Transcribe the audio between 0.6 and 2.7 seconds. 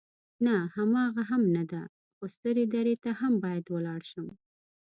هماغه هم نه ده، خو سترې